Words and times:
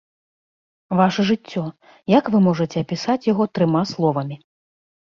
Ваша 0.99 1.25
жыццё, 1.29 1.63
як 2.17 2.33
вы 2.37 2.43
можаце 2.49 2.75
апісаць 2.87 3.21
яго 3.33 3.43
трыма 3.57 3.89
словамі? 3.93 4.35